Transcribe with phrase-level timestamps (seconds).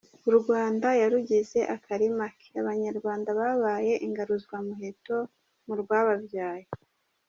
[0.29, 5.17] U Rwanda yarugize akarima ke, abanyarwanda babaye ingaruzwamuheto
[5.65, 6.67] mu rwababyaye.